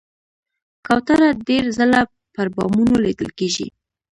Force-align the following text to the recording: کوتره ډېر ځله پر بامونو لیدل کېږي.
کوتره 0.85 1.29
ډېر 1.47 1.63
ځله 1.77 2.01
پر 2.33 2.47
بامونو 2.55 2.95
لیدل 3.05 3.29
کېږي. 3.39 3.67